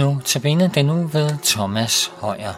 Nu 0.00 0.20
tabene 0.24 0.70
den 0.74 0.86
nu 0.86 1.06
ved 1.06 1.30
Thomas 1.42 2.06
Højer. 2.06 2.54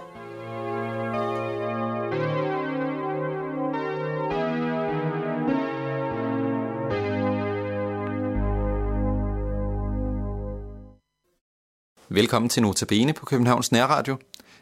Velkommen 12.08 12.48
til 12.48 12.62
Notabene 12.62 13.12
på 13.12 13.26
Københavns 13.26 13.72
Nærradio. 13.72 14.16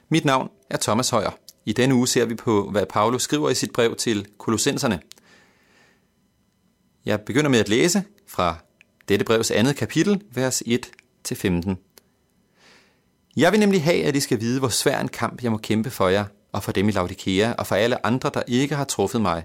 Mit 0.09 0.24
navn 0.24 0.51
er 0.70 0.77
Thomas 0.77 1.10
Højer. 1.10 1.30
I 1.65 1.73
denne 1.73 1.95
uge 1.95 2.09
ser 2.09 2.24
vi 2.24 2.34
på, 2.34 2.70
hvad 2.70 2.87
Paulus 2.87 3.23
skriver 3.23 3.51
i 3.51 3.55
sit 3.55 3.73
brev 3.73 3.97
til 3.97 4.27
kolossenserne. 4.38 5.01
Jeg 7.05 7.20
begynder 7.20 7.51
med 7.51 7.59
at 7.59 7.69
læse 7.69 8.02
fra 8.27 8.56
dette 9.09 9.24
brevs 9.24 9.51
andet 9.51 9.77
kapitel, 9.77 10.23
vers 10.34 10.62
1-15. 11.33 11.90
Jeg 13.37 13.52
vil 13.52 13.61
nemlig 13.61 13.84
have, 13.84 14.05
at 14.05 14.16
I 14.16 14.20
skal 14.20 14.41
vide, 14.41 14.59
hvor 14.59 14.69
svær 14.69 15.01
en 15.01 15.09
kamp 15.09 15.43
jeg 15.43 15.51
må 15.51 15.59
kæmpe 15.59 15.91
for 15.91 16.09
jer, 16.09 16.25
og 16.52 16.62
for 16.62 16.73
dem 16.73 16.88
i 16.88 16.93
Laodikea, 16.93 17.52
og 17.52 17.66
for 17.66 17.75
alle 17.75 18.07
andre, 18.07 18.30
der 18.34 18.43
ikke 18.48 18.75
har 18.75 18.84
truffet 18.84 19.21
mig. 19.21 19.45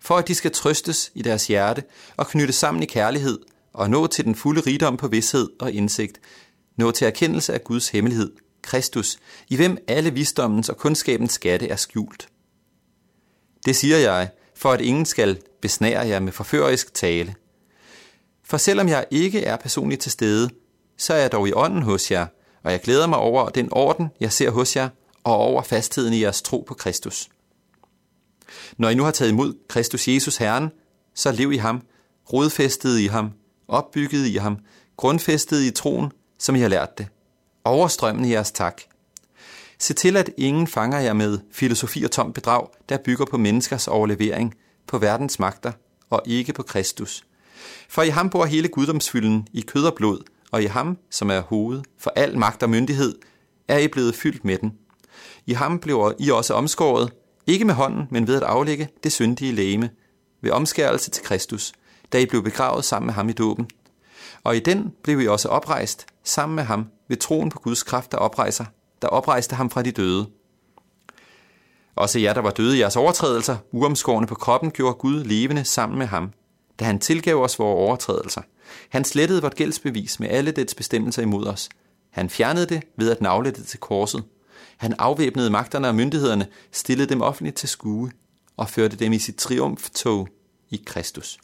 For 0.00 0.16
at 0.16 0.28
de 0.28 0.34
skal 0.34 0.52
trøstes 0.52 1.12
i 1.14 1.22
deres 1.22 1.46
hjerte, 1.46 1.82
og 2.16 2.26
knytte 2.26 2.52
sammen 2.52 2.82
i 2.82 2.86
kærlighed, 2.86 3.38
og 3.72 3.90
nå 3.90 4.06
til 4.06 4.24
den 4.24 4.34
fulde 4.34 4.60
rigdom 4.60 4.96
på 4.96 5.08
vidshed 5.08 5.48
og 5.60 5.72
indsigt, 5.72 6.20
nå 6.76 6.90
til 6.90 7.06
erkendelse 7.06 7.54
af 7.54 7.64
Guds 7.64 7.88
hemmelighed, 7.88 8.32
Kristus, 8.62 9.18
i 9.48 9.56
hvem 9.56 9.78
alle 9.88 10.10
visdommens 10.10 10.68
og 10.68 10.76
kundskabens 10.76 11.32
skatte 11.32 11.68
er 11.68 11.76
skjult. 11.76 12.28
Det 13.66 13.76
siger 13.76 13.96
jeg, 13.96 14.28
for 14.56 14.72
at 14.72 14.80
ingen 14.80 15.06
skal 15.06 15.38
besnære 15.62 16.06
jer 16.06 16.20
med 16.20 16.32
forførerisk 16.32 16.94
tale. 16.94 17.34
For 18.44 18.56
selvom 18.56 18.88
jeg 18.88 19.06
ikke 19.10 19.44
er 19.44 19.56
personligt 19.56 20.00
til 20.00 20.12
stede, 20.12 20.50
så 20.98 21.14
er 21.14 21.18
jeg 21.18 21.32
dog 21.32 21.48
i 21.48 21.52
ånden 21.52 21.82
hos 21.82 22.10
jer, 22.10 22.26
og 22.64 22.72
jeg 22.72 22.80
glæder 22.80 23.06
mig 23.06 23.18
over 23.18 23.48
den 23.48 23.68
orden, 23.72 24.08
jeg 24.20 24.32
ser 24.32 24.50
hos 24.50 24.76
jer, 24.76 24.88
og 25.24 25.36
over 25.36 25.62
fastheden 25.62 26.14
i 26.14 26.20
jeres 26.22 26.42
tro 26.42 26.64
på 26.68 26.74
Kristus. 26.74 27.28
Når 28.78 28.88
I 28.88 28.94
nu 28.94 29.02
har 29.02 29.10
taget 29.10 29.30
imod 29.30 29.54
Kristus 29.68 30.08
Jesus 30.08 30.36
Herren, 30.36 30.70
så 31.14 31.32
lev 31.32 31.52
i 31.52 31.56
ham, 31.56 31.82
rodfæstet 32.32 32.98
i 32.98 33.06
ham, 33.06 33.30
opbygget 33.68 34.26
i 34.26 34.36
ham, 34.36 34.58
grundfæstet 34.96 35.62
i 35.62 35.70
troen, 35.70 36.12
som 36.38 36.56
I 36.56 36.60
har 36.60 36.68
lært 36.68 36.98
det. 36.98 37.06
Overstrømmende 37.64 38.30
jeres 38.30 38.52
tak. 38.52 38.82
Se 39.78 39.94
til, 39.94 40.16
at 40.16 40.30
ingen 40.38 40.66
fanger 40.66 40.98
jer 40.98 41.12
med 41.12 41.38
filosofi 41.52 42.04
og 42.04 42.10
tom 42.10 42.32
bedrag, 42.32 42.66
der 42.88 42.98
bygger 43.04 43.24
på 43.24 43.36
menneskers 43.36 43.88
overlevering, 43.88 44.54
på 44.86 44.98
verdens 44.98 45.38
magter 45.38 45.72
og 46.10 46.22
ikke 46.26 46.52
på 46.52 46.62
Kristus. 46.62 47.24
For 47.88 48.02
i 48.02 48.08
ham 48.08 48.30
bor 48.30 48.44
hele 48.44 48.68
guddomsfylden 48.68 49.48
i 49.52 49.60
kød 49.60 49.84
og 49.84 49.94
blod, 49.94 50.18
og 50.54 50.62
i 50.62 50.66
ham, 50.66 50.98
som 51.10 51.30
er 51.30 51.40
hoved 51.40 51.82
for 51.98 52.12
al 52.16 52.38
magt 52.38 52.62
og 52.62 52.70
myndighed, 52.70 53.14
er 53.68 53.78
I 53.78 53.88
blevet 53.88 54.14
fyldt 54.14 54.44
med 54.44 54.58
den. 54.58 54.72
I 55.46 55.52
ham 55.52 55.78
blev 55.78 56.14
I 56.18 56.30
også 56.30 56.54
omskåret, 56.54 57.12
ikke 57.46 57.64
med 57.64 57.74
hånden, 57.74 58.06
men 58.10 58.26
ved 58.26 58.36
at 58.36 58.42
aflægge 58.42 58.88
det 59.04 59.12
syndige 59.12 59.52
læme, 59.52 59.90
ved 60.42 60.50
omskærelse 60.50 61.10
til 61.10 61.24
Kristus, 61.24 61.72
da 62.12 62.18
I 62.18 62.26
blev 62.26 62.42
begravet 62.42 62.84
sammen 62.84 63.06
med 63.06 63.14
ham 63.14 63.28
i 63.28 63.32
dåben. 63.32 63.68
Og 64.44 64.56
i 64.56 64.60
den 64.60 64.92
blev 65.02 65.20
I 65.20 65.26
også 65.26 65.48
oprejst 65.48 66.06
sammen 66.24 66.56
med 66.56 66.64
ham 66.64 66.86
ved 67.08 67.16
troen 67.16 67.50
på 67.50 67.58
Guds 67.58 67.82
kraft, 67.82 68.12
der 68.12 68.18
oprejser, 68.18 68.64
der 69.02 69.08
oprejste 69.08 69.56
ham 69.56 69.70
fra 69.70 69.82
de 69.82 69.90
døde. 69.90 70.26
Også 71.96 72.18
jer, 72.18 72.34
der 72.34 72.40
var 72.40 72.50
døde 72.50 72.76
i 72.76 72.80
jeres 72.80 72.96
overtrædelser, 72.96 73.56
uomskårne 73.72 74.26
på 74.26 74.34
kroppen, 74.34 74.70
gjorde 74.70 74.94
Gud 74.94 75.24
levende 75.24 75.64
sammen 75.64 75.98
med 75.98 76.06
ham, 76.06 76.32
da 76.80 76.84
han 76.84 76.98
tilgav 76.98 77.42
os 77.42 77.58
vores 77.58 77.78
overtrædelser. 77.78 78.42
Han 78.88 79.04
slettede 79.04 79.42
vort 79.42 79.54
gældsbevis 79.54 80.20
med 80.20 80.28
alle 80.28 80.50
dets 80.50 80.74
bestemmelser 80.74 81.22
imod 81.22 81.46
os. 81.46 81.68
Han 82.10 82.30
fjernede 82.30 82.66
det 82.66 82.82
ved 82.96 83.10
at 83.10 83.20
navle 83.20 83.50
det 83.50 83.66
til 83.66 83.80
korset. 83.80 84.24
Han 84.76 84.94
afvæbnede 84.98 85.50
magterne 85.50 85.88
og 85.88 85.94
myndighederne, 85.94 86.46
stillede 86.72 87.08
dem 87.08 87.20
offentligt 87.20 87.56
til 87.56 87.68
skue 87.68 88.12
og 88.56 88.68
førte 88.68 88.96
dem 88.96 89.12
i 89.12 89.18
sit 89.18 89.36
triumftog 89.36 90.28
i 90.70 90.82
Kristus. 90.86 91.38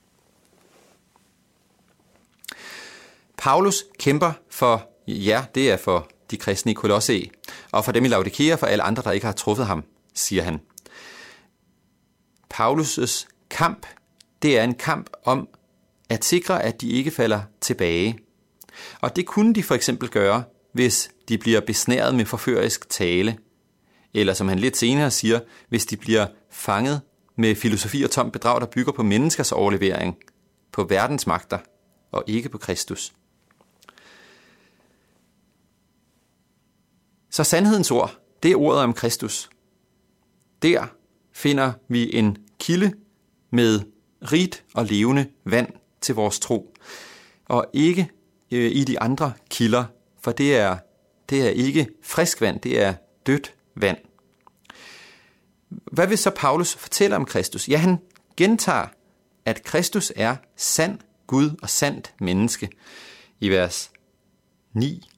Paulus 3.39 3.85
kæmper 3.99 4.33
for 4.51 4.89
jer, 5.07 5.45
det 5.55 5.71
er 5.71 5.77
for 5.77 6.11
de 6.31 6.37
kristne 6.37 6.73
i 6.73 6.75
Kolosse, 6.75 7.31
og 7.73 7.85
for 7.85 7.93
dem 7.93 8.05
i 8.05 8.09
Laodikea, 8.09 8.55
for 8.55 8.67
alle 8.67 8.83
andre, 8.83 9.03
der 9.03 9.11
ikke 9.11 9.27
har 9.27 9.33
truffet 9.33 9.67
ham, 9.67 9.85
siger 10.15 10.43
han. 10.43 10.61
Paulus' 12.55 13.27
kamp, 13.51 13.87
det 14.43 14.59
er 14.59 14.65
en 14.65 14.75
kamp 14.75 15.11
om 15.25 15.49
at 16.09 16.25
sikre, 16.25 16.63
at 16.63 16.81
de 16.81 16.91
ikke 16.91 17.11
falder 17.11 17.41
tilbage. 17.61 18.19
Og 19.01 19.17
det 19.17 19.27
kunne 19.27 19.55
de 19.55 19.63
for 19.63 19.75
eksempel 19.75 20.09
gøre, 20.09 20.43
hvis 20.73 21.11
de 21.29 21.39
bliver 21.39 21.61
besnæret 21.61 22.15
med 22.15 22.25
forførisk 22.25 22.89
tale. 22.89 23.39
Eller 24.15 24.35
som 24.35 24.49
han 24.49 24.59
lidt 24.59 24.77
senere 24.77 25.11
siger, 25.11 25.41
hvis 25.69 25.87
de 25.87 25.97
bliver 25.97 26.27
fanget 26.51 27.01
med 27.37 27.55
filosofi 27.55 28.03
og 28.03 28.11
tom 28.11 28.31
bedrag, 28.31 28.61
der 28.61 28.67
bygger 28.67 28.93
på 28.93 29.03
menneskers 29.03 29.53
overlevering, 29.53 30.17
på 30.73 30.85
verdens 30.85 31.27
magter 31.27 31.59
og 32.13 32.25
ikke 32.27 32.49
på 32.49 32.59
Kristus. 32.59 33.13
Så 37.31 37.45
sandhedens 37.45 37.91
ord, 37.91 38.19
det 38.43 38.51
er 38.51 38.57
ordet 38.57 38.83
om 38.83 38.93
Kristus. 38.93 39.51
Der 40.63 40.87
finder 41.33 41.73
vi 41.89 42.15
en 42.15 42.37
kilde 42.59 42.93
med 43.51 43.81
rigt 44.23 44.65
og 44.75 44.85
levende 44.85 45.27
vand 45.45 45.69
til 46.01 46.15
vores 46.15 46.41
tro, 46.41 46.75
og 47.45 47.67
ikke 47.73 48.11
øh, 48.51 48.71
i 48.71 48.85
de 48.85 49.01
andre 49.01 49.33
kilder, 49.51 49.85
for 50.21 50.33
det 50.33 50.57
er, 50.57 50.79
det 51.31 51.47
er 51.47 51.51
ikke 51.51 51.89
frisk 52.03 52.41
vand, 52.41 52.61
det 52.61 52.81
er 52.83 52.95
dødt 53.27 53.55
vand. 53.75 53.99
Hvad 55.69 56.07
vil 56.07 56.19
så 56.19 56.31
Paulus 56.31 56.75
fortælle 56.75 57.17
om 57.17 57.25
Kristus? 57.25 57.69
Ja, 57.69 57.77
han 57.77 57.99
gentager, 58.37 58.87
at 59.45 59.63
Kristus 59.65 60.13
er 60.17 60.37
sand 60.57 60.99
Gud 61.27 61.51
og 61.63 61.71
sandt 61.71 62.15
menneske 62.21 62.71
i 63.41 63.49
vers 63.49 63.91
9. 64.73 65.09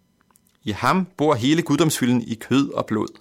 I 0.64 0.70
ham 0.70 1.06
bor 1.16 1.34
hele 1.34 1.62
guddomsfylden 1.62 2.22
i 2.22 2.34
kød 2.34 2.70
og 2.70 2.86
blod. 2.86 3.18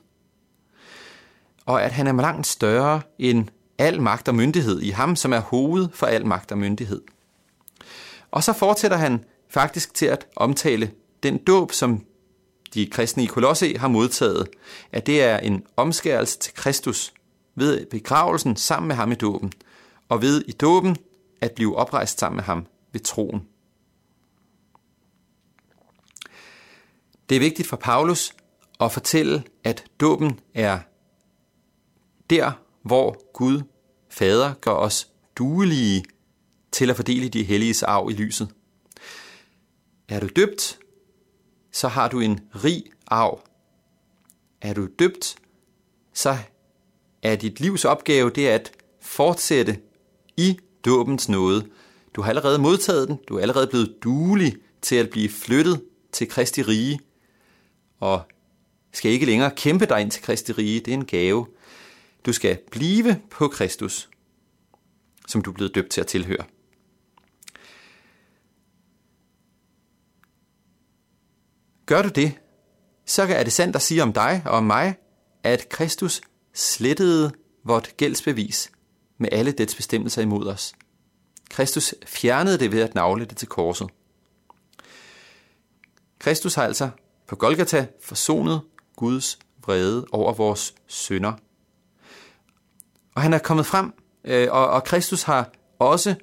Og 1.66 1.84
at 1.84 1.92
han 1.92 2.08
er 2.08 2.14
langt 2.14 2.48
større 2.48 3.02
end 3.20 3.48
al 3.82 4.02
magt 4.02 4.28
og 4.28 4.36
myndighed 4.36 4.82
i 4.82 4.90
ham, 4.90 5.16
som 5.16 5.34
er 5.34 5.40
hoved 5.40 5.88
for 5.94 6.08
al 6.08 6.26
magt 6.26 6.52
og 6.52 6.58
myndighed. 6.58 7.02
Og 8.32 8.44
så 8.44 8.54
fortsætter 8.54 8.98
han 8.98 9.24
faktisk 9.50 9.94
til 9.94 10.06
at 10.06 10.28
omtale 10.36 10.92
den 11.24 11.38
dåb, 11.38 11.72
som 11.72 12.06
de 12.74 12.88
kristne 12.88 13.24
i 13.24 13.26
Kolosse 13.26 13.78
har 13.78 13.88
modtaget, 13.88 14.48
at 14.92 15.06
det 15.06 15.24
er 15.24 15.38
en 15.38 15.64
omskærelse 15.78 16.40
til 16.40 16.54
Kristus 16.54 17.14
ved 17.56 17.86
begravelsen 17.86 18.56
sammen 18.56 18.88
med 18.88 18.96
ham 18.96 19.12
i 19.12 19.16
dåben, 19.16 19.52
og 20.10 20.22
ved 20.22 20.44
i 20.48 20.52
dåben 20.52 20.98
at 21.42 21.52
blive 21.52 21.78
oprejst 21.78 22.20
sammen 22.20 22.36
med 22.36 22.44
ham 22.44 22.66
ved 22.92 23.02
troen. 23.02 23.48
Det 27.30 27.36
er 27.36 27.40
vigtigt 27.40 27.68
for 27.68 27.78
Paulus 27.78 28.34
at 28.80 28.92
fortælle, 28.92 29.44
at 29.64 29.86
dåben 30.00 30.40
er 30.54 30.80
der, 32.30 32.52
hvor 32.84 33.32
Gud, 33.34 33.62
Fader, 34.10 34.54
gør 34.54 34.72
os 34.72 35.08
duelige 35.36 36.04
til 36.72 36.90
at 36.90 36.96
fordele 36.96 37.30
de 37.30 37.44
helliges 37.44 37.84
arv 37.84 38.10
i 38.10 38.14
lyset. 38.14 38.50
Er 40.08 40.20
du 40.20 40.28
døbt, 40.36 40.80
så 41.72 41.88
har 41.88 42.08
du 42.08 42.20
en 42.20 42.40
rig 42.64 42.84
arv. 43.08 43.42
Er 44.62 44.74
du 44.74 44.88
døbt, 45.00 45.36
så 46.14 46.38
er 47.24 47.36
dit 47.36 47.60
livs 47.60 47.86
opgave 47.86 48.30
det 48.30 48.48
at 48.48 48.72
fortsætte 49.02 49.80
i 50.38 50.60
dåbens 50.86 51.30
nåde. 51.30 51.68
Du 52.16 52.22
har 52.22 52.30
allerede 52.30 52.60
modtaget 52.60 53.08
den, 53.08 53.20
du 53.28 53.38
er 53.38 53.42
allerede 53.42 53.68
blevet 53.68 53.96
duelig 54.04 54.56
til 54.82 54.96
at 54.96 55.10
blive 55.10 55.30
flyttet 55.30 55.84
til 56.12 56.30
Kristi 56.30 56.62
rige, 56.62 57.00
og 58.00 58.22
skal 58.94 59.12
ikke 59.12 59.26
længere 59.26 59.52
kæmpe 59.56 59.86
dig 59.86 60.02
ind 60.02 60.12
til 60.12 60.22
Kristi 60.22 60.52
rige, 60.52 60.80
det 60.80 60.88
er 60.88 60.98
en 60.98 61.06
gave. 61.06 61.48
Du 62.26 62.34
skal 62.34 62.60
blive 62.72 63.22
på 63.30 63.48
Kristus, 63.48 64.10
som 65.28 65.42
du 65.42 65.50
er 65.52 65.54
blevet 65.54 65.76
døbt 65.76 65.90
til 65.90 66.02
at 66.02 66.08
tilhøre. 66.08 66.46
Gør 71.86 72.02
du 72.02 72.10
det, 72.10 72.40
så 73.06 73.24
er 73.24 73.44
det 73.44 73.54
sandt 73.54 73.76
at 73.76 73.82
sige 73.82 74.04
om 74.04 74.14
dig 74.14 74.42
og 74.46 74.52
om 74.52 74.64
mig, 74.64 74.96
at 75.44 75.70
Kristus 75.70 76.22
slettede 76.54 77.32
vort 77.64 77.94
gældsbevis 77.98 78.72
med 79.18 79.30
alle 79.32 79.52
dets 79.52 79.76
bestemmelser 79.76 80.22
imod 80.22 80.48
os. 80.48 80.74
Kristus 81.50 81.96
fjernede 82.06 82.60
det 82.60 82.72
ved 82.72 82.82
at 82.82 82.96
navle 82.96 83.26
det 83.26 83.38
til 83.38 83.48
korset. 83.48 83.90
Kristus 86.20 86.56
har 86.56 86.64
altså 86.64 86.90
på 87.28 87.36
Golgata 87.36 87.88
forsonet 88.02 88.62
Guds 88.96 89.40
vrede 89.66 90.06
over 90.12 90.34
vores 90.34 90.76
synder. 90.88 91.34
Og 93.16 93.22
han 93.22 93.34
er 93.34 93.40
kommet 93.40 93.66
frem, 93.66 93.94
øh, 94.24 94.48
og, 94.52 94.68
og 94.68 94.84
Kristus 94.84 95.24
har 95.24 95.52
også 95.80 96.16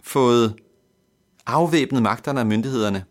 fået 0.00 0.56
afvæbnet 1.46 2.02
magterne 2.02 2.40
og 2.40 2.46
myndighederne 2.46 3.04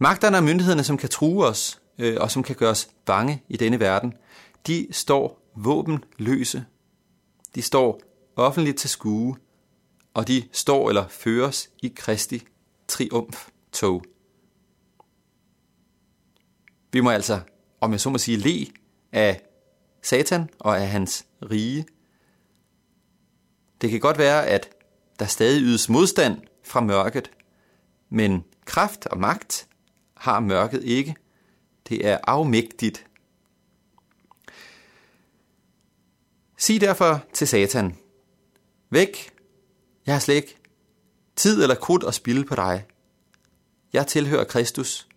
Magterne 0.00 0.36
og 0.36 0.44
myndighederne, 0.44 0.84
som 0.84 0.96
kan 0.96 1.08
true 1.08 1.46
os, 1.46 1.80
øh, 1.98 2.16
og 2.20 2.30
som 2.30 2.42
kan 2.42 2.56
gøre 2.56 2.70
os 2.70 2.88
bange 3.04 3.42
i 3.48 3.56
denne 3.56 3.80
verden, 3.80 4.14
de 4.66 4.88
står 4.90 5.50
våbenløse. 5.56 6.64
De 7.54 7.62
står 7.62 8.00
offentligt 8.36 8.78
til 8.78 8.90
skue, 8.90 9.36
og 10.14 10.28
de 10.28 10.48
står 10.52 10.88
eller 10.88 11.08
føres 11.08 11.70
i 11.82 11.92
Kristi 11.96 12.42
triumftog. 12.88 14.04
Vi 16.92 17.00
må 17.00 17.10
altså, 17.10 17.40
om 17.80 17.92
jeg 17.92 18.00
så 18.00 18.10
må 18.10 18.18
sige, 18.18 18.36
le 18.36 18.66
af 19.12 19.40
Satan 20.02 20.50
og 20.58 20.80
af 20.80 20.88
hans 20.88 21.26
rige. 21.50 21.86
Det 23.80 23.90
kan 23.90 24.00
godt 24.00 24.18
være, 24.18 24.46
at 24.46 24.70
der 25.18 25.26
stadig 25.26 25.62
ydes 25.62 25.88
modstand 25.88 26.40
fra 26.64 26.80
mørket, 26.80 27.30
men 28.08 28.44
kraft 28.64 29.06
og 29.06 29.18
magt 29.18 29.68
har 30.14 30.40
mørket 30.40 30.84
ikke. 30.84 31.16
Det 31.88 32.06
er 32.06 32.18
afmægtigt. 32.24 33.06
Sig 36.56 36.80
derfor 36.80 37.24
til 37.32 37.48
Satan, 37.48 37.96
væk, 38.90 39.30
jeg 40.06 40.14
har 40.14 40.20
slet 40.20 40.34
ikke 40.34 40.56
tid 41.36 41.62
eller 41.62 41.74
krudt 41.74 42.04
at 42.04 42.14
spille 42.14 42.44
på 42.44 42.54
dig. 42.54 42.84
Jeg 43.92 44.06
tilhører 44.06 44.44
Kristus, 44.44 45.08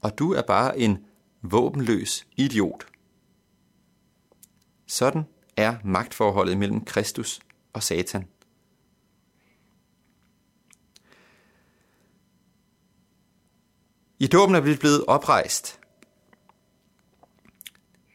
og 0.00 0.18
du 0.18 0.32
er 0.32 0.42
bare 0.42 0.78
en 0.78 0.98
våbenløs 1.42 2.26
idiot. 2.36 2.89
Sådan 4.90 5.24
er 5.56 5.76
magtforholdet 5.84 6.58
mellem 6.58 6.84
Kristus 6.84 7.40
og 7.72 7.82
Satan. 7.82 8.28
I 14.18 14.26
dåben 14.26 14.54
er 14.54 14.60
vi 14.60 14.76
blevet 14.76 15.04
oprejst. 15.06 15.80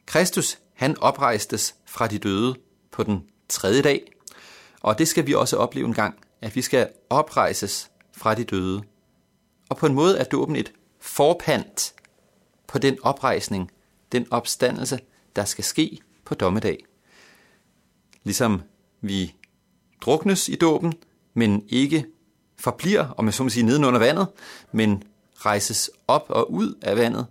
Kristus, 0.06 0.60
han 0.74 0.98
oprejstes 1.00 1.75
fra 1.86 2.07
de 2.07 2.19
døde 2.19 2.56
på 2.92 3.04
den 3.04 3.30
tredje 3.50 3.81
dag, 3.81 4.12
og 4.81 4.98
det 4.98 5.07
skal 5.07 5.27
vi 5.27 5.33
også 5.33 5.57
opleve 5.57 5.88
en 5.88 5.94
gang, 5.94 6.19
at 6.42 6.56
vi 6.56 6.62
skal 6.62 6.89
oprejses 7.10 7.92
fra 8.12 8.36
de 8.36 8.44
døde. 8.44 8.83
Og 9.69 9.77
på 9.77 9.86
en 9.86 9.94
måde 9.94 10.18
er 10.18 10.24
dåben 10.24 10.56
et 10.56 10.74
forpant 11.00 11.94
på 12.68 12.80
den 12.80 12.98
oprejsning, 13.04 13.72
den 14.12 14.27
opstandelse, 14.31 15.00
der 15.36 15.45
skal 15.45 15.63
ske 15.63 16.01
på 16.25 16.36
dommedag. 16.36 16.86
Ligesom 18.24 18.62
vi 19.01 19.36
druknes 20.01 20.50
i 20.50 20.56
dåben, 20.56 20.94
men 21.33 21.63
ikke 21.69 22.06
forbliver, 22.57 23.07
om 23.10 23.25
jeg 23.25 23.33
så 23.33 23.44
må 23.44 23.50
sige, 23.50 23.66
nedenunder 23.66 24.00
vandet, 24.00 24.27
men 24.72 25.04
rejses 25.36 25.92
op 26.07 26.25
og 26.30 26.51
ud 26.51 26.74
af 26.81 26.95
vandet. 26.95 27.27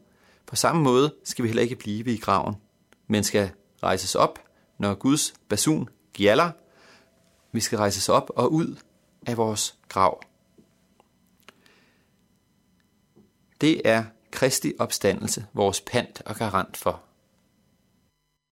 På 0.46 0.56
samme 0.56 0.82
måde 0.82 1.14
skal 1.24 1.42
vi 1.42 1.48
heller 1.48 1.62
ikke 1.62 1.76
blive 1.76 2.14
i 2.14 2.16
graven, 2.16 2.54
men 3.06 3.24
skal 3.24 3.50
rejses 3.82 4.14
op, 4.14 4.38
når 4.78 4.94
Guds 4.94 5.34
basun 5.48 5.88
gjaller. 6.12 6.50
Vi 7.52 7.60
skal 7.60 7.78
rejses 7.78 8.08
op 8.08 8.30
og 8.36 8.52
ud 8.52 8.76
af 9.26 9.36
vores 9.36 9.78
grav. 9.88 10.22
Det 13.60 13.82
er 13.84 14.04
Kristi 14.30 14.72
opstandelse 14.78 15.46
vores 15.52 15.80
pant 15.80 16.22
og 16.26 16.36
garant 16.36 16.76
for. 16.76 17.03